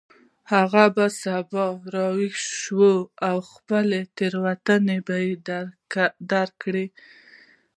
هغه 0.53 0.83
به 0.95 1.05
سبا 1.21 1.65
راویښ 1.93 2.35
شي 2.59 2.91
او 3.27 3.37
خپله 3.51 3.97
تیروتنه 4.17 4.97
به 5.07 5.15
درک 6.31 6.53
کړي 6.63 6.85